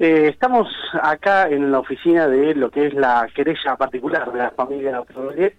Eh, 0.00 0.28
estamos 0.28 0.66
acá 1.02 1.50
en 1.50 1.70
la 1.70 1.80
oficina 1.80 2.26
de 2.26 2.54
lo 2.54 2.70
que 2.70 2.86
es 2.86 2.94
la 2.94 3.28
querella 3.34 3.76
particular 3.76 4.32
de 4.32 4.38
la 4.38 4.50
familia 4.52 5.02
Prolet 5.02 5.54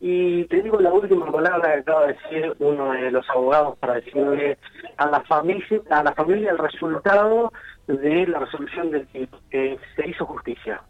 y 0.00 0.46
te 0.46 0.62
digo 0.62 0.80
la 0.80 0.92
última 0.92 1.30
palabra 1.30 1.72
que 1.72 1.78
acaba 1.78 2.06
de 2.08 2.14
decir 2.14 2.56
uno 2.58 2.90
de 2.90 3.12
los 3.12 3.24
abogados 3.30 3.78
para 3.78 3.94
decirle 3.94 4.58
a 4.96 5.06
la 5.06 5.20
familia, 5.20 5.64
a 5.90 6.02
la 6.02 6.12
familia 6.12 6.50
el 6.50 6.58
resultado 6.58 7.52
de 7.86 8.26
la 8.26 8.40
resolución 8.40 8.90
del 8.90 9.06
que 9.48 9.78
se 9.94 10.08
hizo 10.08 10.26
justicia. 10.26 10.82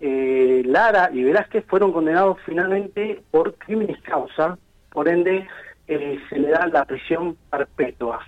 Eh, 0.00 0.62
Lara 0.64 1.10
y 1.12 1.24
Velázquez 1.24 1.66
fueron 1.66 1.92
condenados 1.92 2.38
finalmente 2.46 3.22
por 3.30 3.52
crímenes 3.56 4.00
causa, 4.00 4.56
por 4.90 5.08
ende 5.08 5.46
eh, 5.88 6.18
se 6.30 6.38
le 6.38 6.48
da 6.48 6.66
la 6.68 6.86
prisión 6.86 7.36
perpetua. 7.50 8.24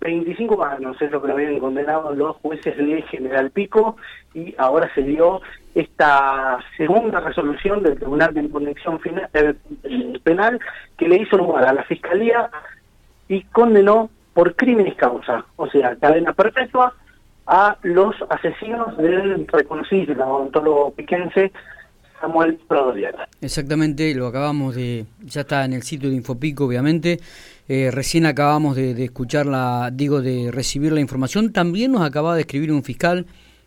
25 0.00 0.64
años 0.64 1.00
es 1.00 1.10
lo 1.10 1.22
que 1.22 1.30
habían 1.30 1.58
condenado 1.58 2.14
los 2.14 2.36
jueces 2.36 2.76
de 2.76 3.02
General 3.02 3.50
Pico 3.50 3.96
y 4.34 4.54
ahora 4.56 4.90
se 4.94 5.02
dio 5.02 5.42
esta 5.74 6.58
segunda 6.76 7.20
resolución 7.20 7.82
del 7.82 7.98
Tribunal 7.98 8.32
de 8.34 8.40
Impugnación 8.40 9.00
eh, 9.34 9.54
Penal 10.22 10.58
que 10.96 11.08
le 11.08 11.16
hizo 11.16 11.36
lugar 11.36 11.64
a 11.64 11.74
la 11.74 11.84
Fiscalía 11.84 12.50
y 13.28 13.42
condenó 13.44 14.10
por 14.32 14.56
crímenes 14.56 14.94
causa, 14.94 15.44
o 15.56 15.68
sea, 15.68 15.96
cadena 15.96 16.32
perpetua 16.32 16.94
a 17.46 17.76
los 17.82 18.14
asesinos 18.30 18.96
del 18.96 19.46
reconocido 19.48 20.14
odontólogo 20.24 20.92
piquense 20.92 21.52
Samuel 22.20 22.58
Prodoliana. 22.68 23.28
Exactamente, 23.40 24.14
lo 24.14 24.26
acabamos 24.26 24.74
de, 24.74 25.06
ya 25.24 25.42
está 25.42 25.64
en 25.64 25.72
el 25.72 25.82
sitio 25.82 26.10
de 26.10 26.16
Infopico, 26.16 26.66
obviamente. 26.66 27.18
Eh, 27.68 27.90
recién 27.92 28.26
acabamos 28.26 28.76
de, 28.76 28.94
de 28.94 29.04
escuchar 29.04 29.46
la, 29.46 29.90
digo, 29.92 30.20
de 30.20 30.50
recibir 30.50 30.92
la 30.92 31.00
información. 31.00 31.52
También 31.52 31.92
nos 31.92 32.02
acaba 32.02 32.34
de 32.34 32.42
escribir 32.42 32.72
un 32.72 32.82
fiscal 32.82 33.26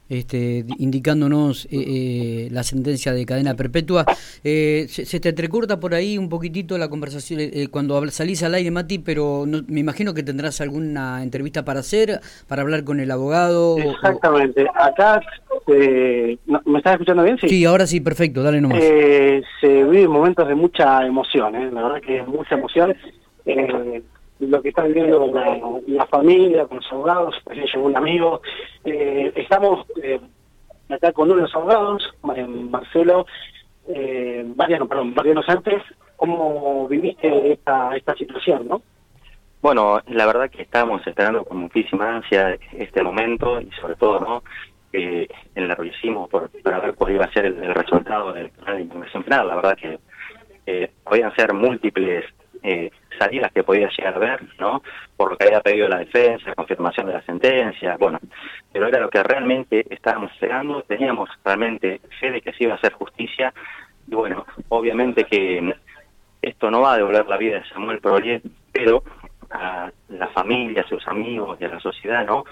este, 0.09 0.65
indicándonos 0.77 1.65
eh, 1.65 1.69
eh, 1.71 2.47
la 2.51 2.63
sentencia 2.63 3.13
de 3.13 3.25
cadena 3.25 3.55
perpetua. 3.55 4.05
Eh, 4.43 4.85
se, 4.89 5.19
te 5.19 5.29
entrecorta 5.29 5.79
por 5.79 5.93
ahí 5.93 6.17
un 6.17 6.29
poquitito 6.29 6.77
la 6.77 6.89
conversación 6.89 7.39
cuando 7.71 8.05
salís 8.11 8.43
al 8.43 8.53
aire, 8.55 8.69
Mati, 8.69 8.99
pero 8.99 9.45
me 9.67 9.79
imagino 9.79 10.13
que 10.13 10.23
tendrás 10.23 10.61
alguna 10.61 11.23
entrevista 11.23 11.63
para 11.65 11.79
hacer, 11.79 12.19
para 12.47 12.61
hablar 12.61 12.83
con 12.83 12.99
el 12.99 13.09
abogado. 13.11 13.77
Exactamente. 13.77 14.67
Acá, 14.75 15.21
¿me 15.67 16.77
estás 16.77 16.93
escuchando 16.93 17.23
bien? 17.23 17.37
Sí, 17.37 17.65
ahora 17.65 17.85
sí, 17.87 18.01
perfecto, 18.01 18.43
dale 18.43 18.61
nomás. 18.61 18.79
se 18.79 19.83
viven 19.83 20.11
momentos 20.11 20.47
de 20.47 20.55
mucha 20.55 21.05
emoción, 21.05 21.53
la 21.73 21.83
verdad 21.83 22.01
que 22.01 22.23
mucha 22.23 22.55
emoción 22.55 22.95
lo 24.39 24.61
que 24.61 24.69
está 24.69 24.83
viviendo 24.83 25.27
la, 25.27 25.59
la, 25.87 26.05
familia, 26.07 26.65
con 26.65 26.77
los 26.77 26.91
abogados, 26.91 27.35
pues 27.43 27.57
llegó 27.57 27.85
un 27.85 27.97
amigo. 27.97 28.41
Eh, 28.83 29.31
estamos 29.35 29.85
eh, 30.01 30.19
acá 30.89 31.11
con 31.11 31.25
uno 31.25 31.35
de 31.35 31.41
los 31.43 31.55
abogados, 31.55 32.13
Marcelo, 32.21 33.25
eh, 33.87 34.45
Mariano, 34.55 34.87
perdón, 34.87 35.13
Mariano 35.15 35.41
antes, 35.47 35.81
¿cómo 36.15 36.87
viviste 36.87 37.53
esta, 37.53 37.95
esta 37.95 38.15
situación, 38.15 38.67
no? 38.67 38.81
Bueno, 39.61 40.01
la 40.07 40.25
verdad 40.25 40.49
que 40.49 40.63
estábamos 40.63 41.05
esperando 41.07 41.45
con 41.45 41.57
muchísima 41.57 42.17
ansia 42.17 42.57
este 42.73 43.01
momento 43.01 43.61
y 43.61 43.69
sobre 43.79 43.95
todo, 43.95 44.19
¿no? 44.19 44.43
Eh, 44.91 45.27
el 45.55 45.67
nerviosismo 45.67 46.27
por, 46.27 46.51
para 46.61 46.79
ver 46.79 46.93
cuál 46.93 47.13
iba 47.13 47.25
a 47.25 47.32
el, 47.43 47.73
resultado 47.73 48.33
del 48.33 48.51
canal 48.51 48.77
de 48.77 48.83
información 48.83 49.23
penal. 49.23 49.47
La 49.47 49.55
verdad 49.55 49.77
que 49.77 49.99
eh, 50.65 50.91
podían 51.03 51.35
ser 51.35 51.53
múltiples 51.53 52.25
eh, 52.63 52.91
salidas 53.19 53.51
que 53.51 53.63
podía 53.63 53.89
llegar 53.89 54.15
a 54.15 54.19
ver, 54.19 54.41
¿no? 54.59 54.81
Por 55.17 55.31
lo 55.31 55.37
que 55.37 55.45
había 55.45 55.61
pedido 55.61 55.87
la 55.87 55.99
defensa, 55.99 56.55
confirmación 56.55 57.07
de 57.07 57.13
la 57.13 57.21
sentencia, 57.23 57.97
bueno, 57.97 58.19
pero 58.71 58.87
era 58.87 58.99
lo 58.99 59.09
que 59.09 59.21
realmente 59.21 59.85
estábamos 59.89 60.31
esperando, 60.31 60.81
teníamos 60.83 61.29
realmente 61.43 61.99
fe 62.19 62.31
de 62.31 62.41
que 62.41 62.53
se 62.53 62.63
iba 62.63 62.73
a 62.73 62.77
hacer 62.77 62.93
justicia, 62.93 63.53
y 64.07 64.15
bueno, 64.15 64.45
obviamente 64.69 65.25
que 65.25 65.75
esto 66.41 66.71
no 66.71 66.81
va 66.81 66.93
a 66.93 66.97
devolver 66.97 67.27
la 67.27 67.37
vida 67.37 67.59
de 67.59 67.69
Samuel 67.69 67.99
Proliet, 67.99 68.43
pero 68.71 69.03
a 69.49 69.91
la 70.09 70.27
familia, 70.29 70.81
a 70.81 70.87
sus 70.87 71.07
amigos 71.07 71.57
y 71.59 71.65
a 71.65 71.69
la 71.69 71.79
sociedad, 71.79 72.25
¿no? 72.25 72.45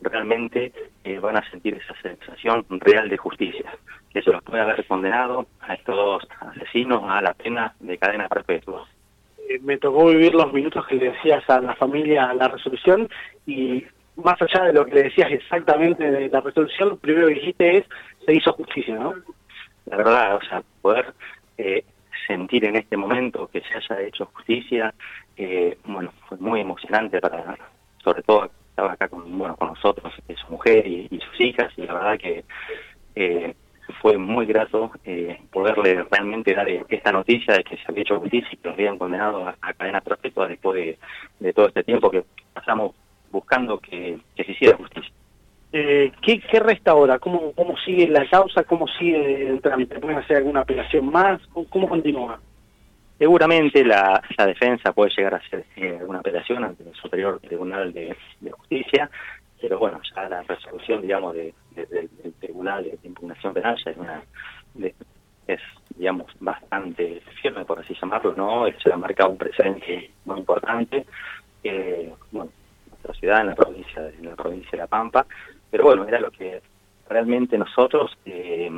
Realmente 0.00 0.72
eh, 1.04 1.18
van 1.18 1.36
a 1.36 1.50
sentir 1.50 1.74
esa 1.74 1.94
sensación 2.00 2.64
real 2.68 3.08
de 3.08 3.16
justicia, 3.16 3.70
que 4.12 4.22
se 4.22 4.30
los 4.30 4.42
puede 4.42 4.62
haber 4.62 4.86
condenado 4.86 5.46
a 5.60 5.74
estos 5.74 5.96
dos 5.96 6.28
asesinos 6.40 7.02
a 7.06 7.20
la 7.20 7.34
pena 7.34 7.74
de 7.80 7.98
cadena 7.98 8.28
perpetua. 8.28 8.86
Eh, 9.48 9.58
me 9.60 9.78
tocó 9.78 10.06
vivir 10.06 10.34
los 10.34 10.52
minutos 10.52 10.86
que 10.86 10.96
le 10.96 11.10
decías 11.10 11.48
a 11.48 11.60
la 11.60 11.74
familia 11.74 12.32
la 12.34 12.48
resolución 12.48 13.08
y 13.46 13.84
más 14.16 14.40
allá 14.42 14.64
de 14.64 14.72
lo 14.72 14.84
que 14.84 14.94
le 14.94 15.02
decías 15.04 15.30
exactamente 15.30 16.10
de 16.10 16.28
la 16.28 16.40
resolución, 16.40 16.90
lo 16.90 16.96
primero 16.96 17.28
que 17.28 17.34
dijiste 17.34 17.78
es 17.78 17.84
se 18.24 18.34
hizo 18.34 18.52
justicia, 18.52 18.96
¿no? 18.96 19.14
La 19.86 19.96
verdad, 19.96 20.36
o 20.36 20.40
sea, 20.42 20.62
poder 20.82 21.14
eh, 21.56 21.84
sentir 22.26 22.64
en 22.64 22.76
este 22.76 22.96
momento 22.96 23.48
que 23.50 23.62
se 23.62 23.74
haya 23.74 24.02
hecho 24.02 24.26
justicia, 24.26 24.92
eh, 25.36 25.78
bueno, 25.84 26.12
fue 26.28 26.36
muy 26.38 26.60
emocionante 26.60 27.20
para, 27.20 27.56
sobre 28.02 28.22
todo 28.22 28.50
estaba 28.78 28.92
acá 28.92 29.08
con, 29.08 29.36
bueno, 29.36 29.56
con 29.56 29.68
nosotros, 29.68 30.12
su 30.28 30.52
mujer 30.52 30.86
y, 30.86 31.08
sus 31.08 31.40
hijas, 31.40 31.72
y 31.76 31.82
la 31.82 31.94
verdad 31.94 32.16
que 32.18 32.44
eh, 33.16 33.54
fue 34.00 34.16
muy 34.16 34.46
grato 34.46 34.92
eh, 35.04 35.36
poderle 35.50 36.04
realmente 36.08 36.54
dar 36.54 36.68
esta 36.68 37.10
noticia 37.10 37.54
de 37.54 37.64
que 37.64 37.76
se 37.76 37.82
había 37.88 38.02
hecho 38.02 38.20
justicia 38.20 38.48
y 38.52 38.56
que 38.56 38.68
nos 38.68 38.78
habían 38.78 38.96
condenado 38.96 39.48
a, 39.48 39.72
cadena 39.72 40.00
perpetua 40.00 40.46
después 40.46 40.96
de, 41.40 41.52
todo 41.52 41.66
este 41.66 41.82
tiempo 41.82 42.08
que 42.08 42.22
pasamos 42.52 42.94
buscando 43.32 43.80
que, 43.80 44.20
se 44.36 44.52
hiciera 44.52 44.76
justicia. 44.76 45.12
Eh, 45.72 46.12
¿qué, 46.22 46.38
¿Qué 46.40 46.60
resta 46.60 46.92
ahora? 46.92 47.18
¿Cómo, 47.18 47.50
¿Cómo 47.54 47.76
sigue 47.78 48.06
la 48.06 48.28
causa? 48.30 48.62
¿Cómo 48.62 48.86
sigue 48.86 49.48
el 49.48 49.60
trámite? 49.60 49.98
¿Pueden 49.98 50.18
hacer 50.18 50.36
alguna 50.36 50.60
apelación 50.60 51.10
más? 51.10 51.40
¿Cómo, 51.48 51.88
continúa? 51.88 52.38
Seguramente 53.18 53.84
la, 53.84 54.22
defensa 54.46 54.92
puede 54.92 55.10
llegar 55.16 55.34
a 55.34 55.38
hacer 55.38 55.64
eh, 55.76 55.96
alguna 55.98 56.20
apelación 56.20 56.64
ante 56.64 56.84
el 56.84 56.94
Superior 56.94 57.40
Tribunal 57.40 57.92
de 57.92 58.16
Justicia 58.50 59.10
pero 59.60 59.78
bueno, 59.78 60.00
ya 60.14 60.28
la 60.28 60.42
resolución, 60.42 61.02
digamos, 61.02 61.34
de, 61.34 61.54
del 61.74 62.08
Tribunal 62.40 62.84
de, 62.84 62.98
Impugnación 63.02 63.54
Penal 63.54 63.76
ya 63.84 63.90
es 63.90 63.96
una, 63.96 64.22
es, 65.46 65.60
digamos, 65.96 66.32
bastante 66.40 67.22
firme, 67.42 67.64
por 67.64 67.80
así 67.80 67.94
llamarlo, 68.00 68.34
¿no? 68.34 68.66
Se 68.82 68.92
ha 68.92 68.96
marcado 68.96 69.30
un 69.30 69.38
precedente 69.38 70.10
muy 70.24 70.38
importante, 70.38 71.06
eh, 71.64 72.12
bueno, 72.30 72.50
en 72.84 72.90
nuestra 72.90 73.14
ciudad, 73.14 73.40
en 73.40 73.46
la 73.48 73.54
provincia, 73.54 74.08
en 74.08 74.26
la 74.26 74.36
provincia 74.36 74.70
de 74.72 74.78
La 74.78 74.86
Pampa, 74.86 75.26
pero 75.70 75.84
bueno, 75.84 76.06
era 76.06 76.20
lo 76.20 76.30
que 76.30 76.62
realmente 77.08 77.58
nosotros 77.58 78.16
eh, 78.26 78.70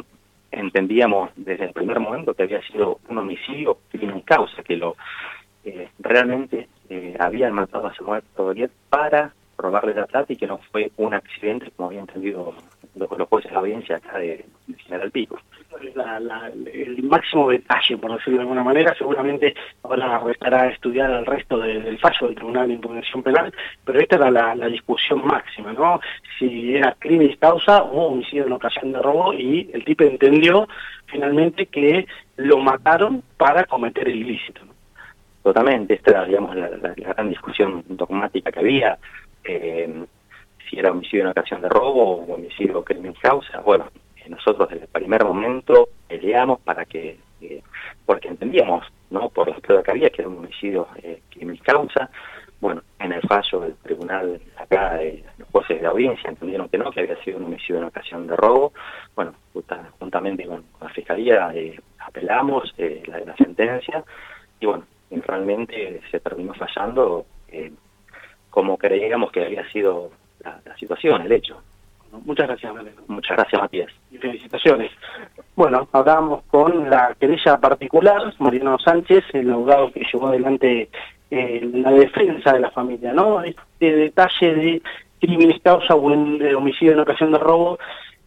entendíamos 0.61 1.31
desde 1.37 1.65
el 1.65 1.73
primer 1.73 1.99
momento 2.01 2.35
que 2.35 2.45
había 2.45 2.63
sido 2.63 3.01
un 3.09 3.19
homicidio 3.19 3.79
sin 3.91 4.21
causa, 4.21 4.63
que 4.63 4.77
lo 4.77 4.97
eh, 5.65 5.89
realmente 5.99 6.69
eh, 6.89 7.17
habían 7.19 7.53
matado 7.53 7.87
a 7.87 7.95
Samuel 7.95 8.23
Rodríguez 8.37 8.71
para 8.89 9.35
robarle 9.59 9.95
la 9.95 10.07
plata 10.07 10.33
y 10.33 10.37
que 10.37 10.47
no 10.47 10.59
fue 10.71 10.91
un 10.97 11.13
accidente 11.13 11.71
como 11.77 11.89
había 11.89 12.01
entendido 12.01 12.55
los, 12.95 13.09
jueces 13.29 13.51
de 13.51 13.55
la 13.55 13.61
audiencia 13.61 13.97
acá 13.97 14.19
de, 14.19 14.45
General 14.79 15.11
Pico. 15.11 15.39
El 15.83 17.03
máximo 17.03 17.51
detalle, 17.51 17.97
por 17.97 18.13
decirlo 18.13 18.39
de 18.39 18.43
alguna 18.43 18.63
manera, 18.63 18.95
seguramente 18.97 19.55
ahora 19.83 20.19
restará 20.19 20.69
estudiar 20.69 21.11
el 21.11 21.27
resto 21.27 21.59
del 21.59 21.99
fallo 21.99 22.27
del 22.27 22.37
Tribunal 22.37 22.69
de 22.69 22.75
Impugnación 22.75 23.23
Penal, 23.23 23.53
pero 23.85 24.01
esta 24.01 24.17
era 24.17 24.31
la, 24.31 24.69
discusión 24.69 25.25
máxima, 25.25 25.73
¿no? 25.73 26.01
Si 26.39 26.77
era 26.77 26.95
crimen 26.99 27.37
causa 27.39 27.83
o 27.83 28.09
homicidio 28.09 28.47
en 28.47 28.53
ocasión 28.53 28.93
de 28.93 29.01
robo 29.01 29.33
y 29.33 29.71
el 29.73 29.85
tipo 29.85 30.05
entendió 30.05 30.69
finalmente 31.07 31.67
que 31.67 32.07
lo 32.37 32.59
mataron 32.59 33.23
para 33.37 33.65
cometer 33.65 34.09
el 34.09 34.17
ilícito. 34.17 34.61
Totalmente, 35.43 35.95
esta 35.95 36.11
era, 36.11 36.25
digamos, 36.25 36.55
la, 36.55 36.69
la 36.69 36.95
gran 36.95 37.29
discusión 37.31 37.83
dogmática 37.89 38.53
que 38.53 38.61
había, 38.61 38.99
eh, 39.45 40.05
si 40.69 40.79
era 40.79 40.93
homicidio 40.93 41.23
en 41.23 41.31
ocasión 41.31 41.61
de 41.63 41.69
robo 41.69 42.17
o 42.17 42.35
homicidio 42.35 42.85
crimen 42.85 43.15
causa. 43.21 43.61
Bueno, 43.61 43.87
nosotros 44.31 44.69
desde 44.69 44.85
el 44.85 44.91
primer 44.91 45.25
momento 45.25 45.89
peleamos 46.09 46.61
para 46.61 46.85
que, 46.85 47.19
eh, 47.41 47.63
porque 48.07 48.29
entendíamos, 48.29 48.87
¿no? 49.11 49.29
Por 49.29 49.49
la 49.49 49.57
prueba 49.57 49.83
que 49.83 49.91
había, 49.91 50.11
que 50.11 50.23
era 50.23 50.29
un 50.29 50.39
homicidio 50.39 50.89
eh, 51.03 51.21
crimen 51.31 51.57
causa. 51.59 52.09
Bueno, 52.61 52.83
en 52.99 53.13
el 53.13 53.23
fallo 53.23 53.61
del 53.61 53.75
tribunal 53.77 54.41
acá, 54.57 55.01
los 55.39 55.49
jueces 55.49 55.81
de 55.81 55.87
audiencia 55.87 56.29
entendieron 56.29 56.69
que 56.69 56.79
no, 56.79 56.91
que 56.91 57.01
había 57.01 57.17
sido 57.25 57.39
un 57.39 57.45
homicidio 57.45 57.79
en 57.79 57.85
ocasión 57.85 58.27
de 58.27 58.37
robo. 58.37 58.73
Bueno, 59.15 59.35
juntamente 59.99 60.47
con, 60.47 60.65
la 60.81 60.89
fiscalía 60.91 61.53
apelamos 61.99 62.75
la, 62.79 63.21
la 63.21 63.37
sentencia 63.37 64.05
y 64.61 64.67
bueno, 64.67 64.85
realmente 65.11 66.03
se 66.11 66.21
terminó 66.21 66.53
fallando 66.53 67.25
como 68.51 68.77
creíamos 68.77 69.33
que 69.33 69.45
había 69.45 69.69
sido 69.71 70.11
la, 70.41 70.77
situación, 70.77 71.23
el 71.23 71.33
hecho. 71.33 71.63
Muchas 72.25 72.49
gracias, 72.49 72.73
Muchas 73.09 73.37
gracias, 73.37 73.61
Matías. 73.61 73.93
Y 74.11 74.19
felicitaciones. 74.19 74.91
Bueno, 75.57 75.89
hablábamos 75.93 76.43
con 76.45 76.89
la 76.89 77.15
querella 77.19 77.59
particular, 77.59 78.35
Mariano 78.39 78.79
Sánchez, 78.79 79.25
el 79.33 79.51
abogado 79.51 79.93
que 79.93 80.03
llevó 80.13 80.29
adelante 80.29 80.89
eh, 81.31 81.71
la 81.73 81.93
defensa 81.93 82.53
de 82.53 82.61
la 82.61 82.71
familia, 82.71 83.13
¿no? 83.13 83.43
Este 83.43 83.95
detalle 83.95 84.55
de 84.55 84.83
crímenes 85.21 85.61
causa 85.63 85.95
o 85.95 86.07
homicidio 86.07 86.93
en 86.93 87.01
ocasión 87.01 87.33
de 87.33 87.39
robo 87.39 87.79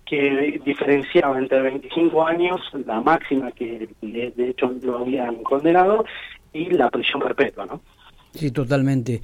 que 0.06 0.62
diferenciaba 0.63 1.38
entre 1.38 1.62
25 1.62 2.27
años, 2.27 2.62
la 2.86 3.01
máxima 3.01 3.51
que 3.51 3.89
de, 4.01 4.50
hecho 4.50 4.71
lo 4.81 5.00
habían 5.00 5.36
condenado, 5.44 6.06
y 6.51 6.69
la 6.69 6.89
prisión 6.89 7.21
perpetua, 7.21 7.65
¿no? 7.65 7.81
Sí, 8.31 8.51
totalmente. 8.51 9.21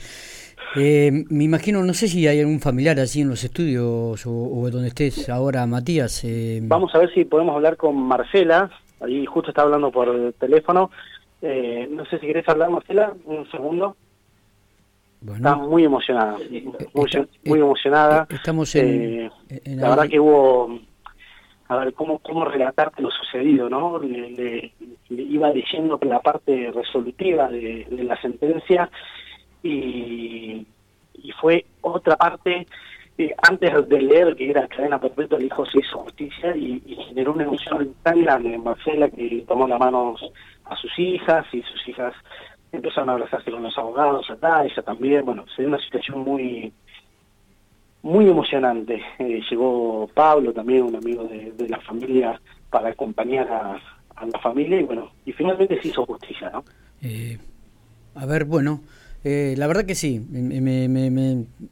Eh, 0.76 1.26
me 1.30 1.44
imagino, 1.44 1.84
no 1.84 1.94
sé 1.94 2.08
si 2.08 2.28
hay 2.28 2.40
algún 2.40 2.60
familiar 2.60 3.00
así 3.00 3.22
en 3.22 3.30
los 3.30 3.44
estudios 3.44 4.26
o, 4.26 4.70
donde 4.72 4.90
estés 4.90 5.30
ahora, 5.30 5.66
Matías. 5.66 6.24
Eh... 6.24 6.60
Vamos 6.64 6.94
a 6.94 7.00
ver 7.00 7.14
si 7.14 7.26
podemos 7.26 7.56
hablar 7.56 7.78
con 7.78 7.96
Marcela, 7.96 8.70
ahí 9.00 9.26
justo 9.26 9.50
está 9.50 9.64
hablando 9.64 9.92
por 9.92 10.34
teléfono. 10.34 10.92
Eh, 11.42 11.88
no 11.90 12.06
sé 12.06 12.20
si 12.20 12.28
querés 12.28 12.48
hablar, 12.48 12.70
Marcela, 12.70 13.14
un 13.26 13.50
segundo. 13.50 13.96
Está 15.36 15.56
muy 15.56 15.84
emocionada, 15.84 16.38
eh, 16.50 16.64
muy, 16.94 17.10
muy 17.46 17.60
emocionada. 17.60 18.26
Estamos 18.30 18.74
en, 18.76 19.30
La 19.66 19.90
verdad 19.90 20.08
que 20.08 20.20
hubo 20.20 20.80
a 21.68 21.76
ver 21.76 21.94
cómo 21.94 22.20
cómo 22.20 22.46
relatarte 22.46 23.02
lo 23.02 23.12
sucedido, 23.12 23.70
¿no? 23.70 24.00
Le, 24.00 24.72
iba 25.10 25.50
leyendo 25.52 26.00
la 26.04 26.20
parte 26.20 26.72
resolutiva 26.74 27.50
de, 27.50 27.86
la 27.90 28.20
sentencia 28.22 28.90
y, 29.64 30.66
y, 31.14 31.32
fue 31.40 31.66
otra 31.82 32.16
parte 32.16 32.66
eh, 33.18 33.34
antes 33.50 33.90
de 33.90 34.02
leer 34.02 34.36
que 34.36 34.50
era 34.50 34.68
cadena 34.68 35.00
perpetua 35.00 35.38
el 35.38 35.46
hijo 35.46 35.66
se 35.66 35.80
hizo 35.80 36.00
justicia 36.00 36.56
y, 36.56 36.80
generó 37.08 37.34
una 37.34 37.44
emoción 37.44 37.94
tan 38.04 38.22
grande 38.24 38.54
en 38.54 38.64
Marcela 38.64 39.10
que 39.10 39.44
tomó 39.48 39.68
las 39.68 39.80
manos 39.80 40.22
a 40.66 40.76
sus 40.78 40.98
hijas 40.98 41.46
y 41.52 41.62
sus 41.64 41.88
hijas 41.88 42.14
empezaron 42.72 43.10
a 43.10 43.14
abrazarse 43.14 43.52
con 43.52 43.64
los 43.64 43.78
abogados 43.78 44.30
acá, 44.30 44.64
ella 44.64 44.82
también, 44.84 45.26
bueno, 45.26 45.46
se 45.56 45.64
dio 45.64 45.70
una 45.70 45.84
situación 45.84 46.20
muy 46.20 46.72
muy 48.02 48.30
emocionante. 48.30 49.02
Eh, 49.18 49.42
llegó 49.50 50.10
Pablo, 50.14 50.54
también 50.54 50.84
un 50.84 50.96
amigo 50.96 51.26
de, 51.26 51.68
la 51.68 51.80
familia, 51.82 52.40
para 52.70 52.90
acompañar 52.90 53.52
a, 53.52 54.26
la 54.26 54.40
familia 54.40 54.80
y 54.80 54.84
bueno, 54.84 55.12
y 55.26 55.32
finalmente 55.32 55.82
se 55.82 55.90
hizo 55.90 56.06
justicia, 56.06 56.50
¿no? 56.50 56.64
Eh, 57.02 57.38
a 58.16 58.26
ver, 58.26 58.44
bueno, 58.46 58.82
eh, 59.24 59.56
la 59.58 59.68
verdad 59.68 59.86
que 59.86 59.96
sí, 59.96 60.22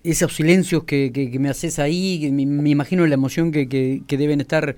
esos 0.03 0.35
silencios 0.35 0.83
que, 0.83 1.11
que, 1.11 1.39
me 1.39 1.49
haces 1.49 1.79
ahí, 1.79 2.29
me, 2.31 2.69
imagino 2.69 3.05
la 3.07 3.13
emoción 3.13 3.51
que, 3.51 3.67
que, 3.67 4.17
deben 4.17 4.41
estar 4.41 4.75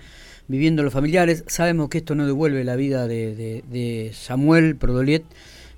viviendo 0.48 0.84
los 0.84 0.94
familiares. 0.94 1.44
Sabemos 1.48 1.90
que 1.90 2.00
esto 2.00 2.16
no 2.16 2.26
devuelve 2.26 2.64
la 2.64 2.76
vida 2.76 3.08
de, 3.08 3.64
de 3.70 4.12
Samuel 4.14 4.76
Prodoliet, 4.76 5.24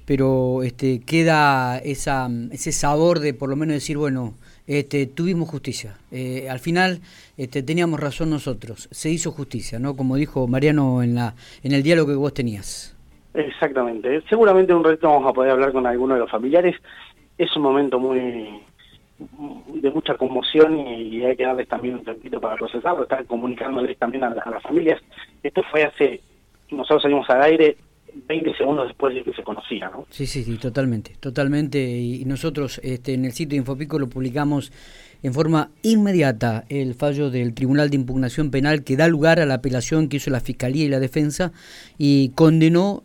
pero 0.05 0.63
este, 0.63 0.99
queda 0.99 1.77
esa, 1.77 2.29
ese 2.51 2.73
sabor 2.73 3.19
de 3.19 3.33
por 3.33 3.49
lo 3.49 3.55
menos 3.55 3.75
decir, 3.75 3.97
bueno, 3.97 4.33
este, 4.67 5.05
tuvimos 5.05 5.49
justicia. 5.49 5.97
Eh, 6.11 6.47
al 6.49 6.59
final 6.59 7.01
este, 7.38 7.63
teníamos 7.63 7.99
razón 7.99 8.29
nosotros, 8.29 8.89
se 8.91 9.09
hizo 9.09 9.31
justicia, 9.31 9.79
¿no? 9.79 9.95
Como 9.95 10.17
dijo 10.17 10.47
Mariano 10.47 11.03
en, 11.03 11.15
la, 11.15 11.35
en 11.63 11.71
el 11.71 11.83
diálogo 11.83 12.09
que 12.09 12.15
vos 12.15 12.33
tenías. 12.33 12.93
Exactamente. 13.33 14.22
Seguramente 14.30 14.74
un 14.74 14.83
reto 14.83 15.10
vamos 15.10 15.30
a 15.30 15.33
poder 15.33 15.51
hablar 15.51 15.72
con 15.72 15.86
alguno 15.88 16.16
de 16.16 16.22
los 16.22 16.31
familiares. 16.31 16.75
Es 17.38 17.56
un 17.56 17.63
momento 17.63 18.00
muy 18.00 18.62
de 19.74 19.92
mucha 19.92 20.16
conmoción 20.16 20.80
y, 20.80 21.24
hay 21.24 21.36
que 21.36 21.44
darles 21.44 21.68
también 21.68 21.95
un 21.95 22.04
tiempito 22.04 22.42
para 22.42 22.56
procesarlo, 22.56 23.04
estar 23.04 23.24
comunicándoles 23.25 23.98
también 23.98 24.24
a, 24.24 24.30
a 24.30 24.50
las 24.50 24.63
familias. 24.63 25.00
Esto 25.44 25.62
fue 25.69 25.83
hace, 25.83 26.22
nosotros 26.72 27.04
salimos 27.04 27.30
al 27.30 27.44
aire 27.44 27.78
20 28.13 28.56
segundos 28.56 28.88
después 28.88 29.16
de 29.16 29.24
que 29.24 29.34
se 29.34 29.44
conocía, 29.44 29.89
¿no? 29.89 30.06
Sí, 30.10 30.25
sí, 30.25 30.44
sí, 30.44 30.57
totalmente, 30.57 31.16
totalmente. 31.19 31.80
Y 31.80 32.25
nosotros 32.25 32.80
este, 32.84 33.13
en 33.13 33.25
el 33.25 33.31
sitio 33.31 33.51
de 33.51 33.57
Infopico 33.57 33.98
lo 34.00 34.10
publicamos 34.10 34.72
en 35.23 35.33
forma 35.33 35.71
inmediata 35.83 36.65
el 36.69 36.95
fallo 36.95 37.29
del 37.29 37.53
Tribunal 37.53 37.89
de 37.89 37.95
Impugnación 37.95 38.51
Penal 38.51 38.83
que 38.83 38.97
da 38.97 39.07
lugar 39.07 39.39
a 39.39 39.45
la 39.45 39.56
apelación 39.56 40.09
que 40.09 40.18
hizo 40.18 40.29
la 40.29 40.39
Fiscalía 40.39 40.85
y 40.85 40.89
la 40.89 41.00
Defensa 41.00 41.51
y 41.97 42.29
condenó, 42.29 43.03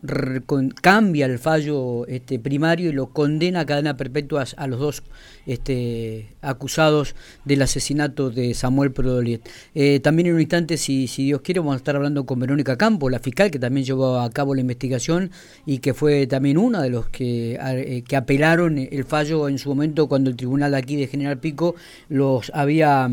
cambia 0.81 1.25
el 1.25 1.39
fallo 1.39 2.07
este, 2.07 2.39
primario 2.39 2.89
y 2.89 2.93
lo 2.93 3.07
condena 3.07 3.61
a 3.61 3.65
cadena 3.65 3.97
perpetua 3.97 4.45
a 4.55 4.67
los 4.67 4.79
dos 4.79 5.03
este, 5.45 6.29
acusados 6.41 7.15
del 7.45 7.61
asesinato 7.61 8.29
de 8.29 8.53
Samuel 8.53 8.91
Prodoliet. 8.91 9.47
Eh, 9.75 9.99
también 9.99 10.27
en 10.27 10.35
un 10.35 10.41
instante, 10.41 10.77
si, 10.77 11.07
si 11.07 11.25
Dios 11.25 11.41
quiere, 11.41 11.59
vamos 11.59 11.73
a 11.73 11.77
estar 11.77 11.95
hablando 11.95 12.25
con 12.25 12.39
Verónica 12.39 12.77
Campo, 12.77 13.09
la 13.09 13.19
fiscal 13.19 13.51
que 13.51 13.59
también 13.59 13.85
llevó 13.85 14.19
a 14.19 14.29
cabo 14.31 14.55
la 14.55 14.61
investigación 14.61 15.31
y 15.65 15.79
que 15.79 15.93
fue 15.93 16.27
también 16.27 16.57
una 16.57 16.81
de 16.81 16.89
los 16.89 17.09
que, 17.09 17.59
eh, 17.61 18.03
que 18.07 18.15
apelaron 18.15 18.77
el 18.77 19.03
fallo 19.05 19.47
en 19.47 19.57
su 19.57 19.69
momento 19.69 20.07
cuando 20.07 20.29
el 20.29 20.35
tribunal 20.35 20.73
aquí 20.75 20.95
de 20.95 21.07
General 21.07 21.39
Pico 21.39 21.75
los 22.09 22.51
había 22.53 23.09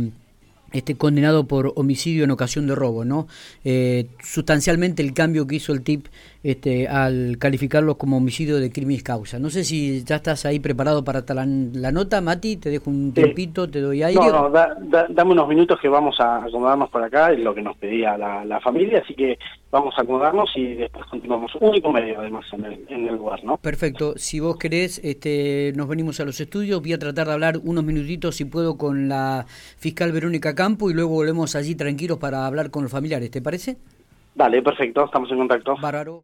este, 0.72 0.96
condenado 0.96 1.46
por 1.46 1.72
homicidio 1.76 2.24
en 2.24 2.32
ocasión 2.32 2.66
de 2.66 2.74
robo, 2.74 3.04
¿no? 3.04 3.28
Eh, 3.64 4.08
sustancialmente 4.22 5.02
el 5.02 5.14
cambio 5.14 5.46
que 5.46 5.56
hizo 5.56 5.72
el 5.72 5.82
TIP 5.82 6.06
este, 6.44 6.86
al 6.86 7.38
calificarlos 7.38 7.96
como 7.96 8.18
homicidio 8.18 8.58
de 8.58 8.70
crimen 8.70 9.00
causa. 9.00 9.38
No 9.38 9.48
sé 9.48 9.64
si 9.64 10.04
ya 10.04 10.16
estás 10.16 10.44
ahí 10.44 10.60
preparado 10.60 11.02
para 11.02 11.24
la, 11.26 11.46
la 11.46 11.90
nota, 11.90 12.20
Mati, 12.20 12.58
te 12.58 12.68
dejo 12.68 12.90
un 12.90 13.12
tiempito, 13.12 13.68
te 13.68 13.80
doy 13.80 14.02
aire. 14.02 14.20
No, 14.20 14.50
no, 14.50 14.52
dame 15.08 15.32
unos 15.32 15.48
minutos 15.48 15.80
que 15.80 15.88
vamos 15.88 16.20
a 16.20 16.44
acomodarnos 16.44 16.90
por 16.90 17.02
acá, 17.02 17.32
es 17.32 17.40
lo 17.40 17.54
que 17.54 17.62
nos 17.62 17.76
pedía 17.78 18.18
la, 18.18 18.44
la 18.44 18.60
familia, 18.60 19.00
así 19.02 19.14
que 19.14 19.38
vamos 19.70 19.94
a 19.96 20.02
acomodarnos 20.02 20.50
y 20.54 20.74
después 20.74 21.06
continuamos. 21.06 21.50
Único 21.60 21.90
medio, 21.90 22.20
además, 22.20 22.44
en 22.52 22.64
el, 22.66 22.84
en 22.88 23.08
el 23.08 23.16
lugar, 23.16 23.42
¿no? 23.42 23.56
Perfecto. 23.56 24.12
Si 24.16 24.38
vos 24.38 24.58
querés, 24.58 25.00
este, 25.02 25.72
nos 25.74 25.88
venimos 25.88 26.20
a 26.20 26.26
los 26.26 26.38
estudios. 26.38 26.82
Voy 26.82 26.92
a 26.92 26.98
tratar 26.98 27.26
de 27.26 27.32
hablar 27.32 27.58
unos 27.64 27.84
minutitos, 27.84 28.36
si 28.36 28.44
puedo, 28.44 28.76
con 28.76 29.08
la 29.08 29.46
fiscal 29.48 30.12
Verónica 30.12 30.54
Campo 30.54 30.90
y 30.90 30.94
luego 30.94 31.08
volvemos 31.14 31.56
allí 31.56 31.74
tranquilos 31.74 32.18
para 32.18 32.46
hablar 32.46 32.70
con 32.70 32.82
los 32.82 32.92
familiares. 32.92 33.30
¿Te 33.30 33.40
parece? 33.40 33.78
Dale, 34.34 34.62
perfecto. 34.62 35.04
Estamos 35.04 35.30
en 35.30 35.38
contacto. 35.38 35.76
Bárbaro. 35.80 36.12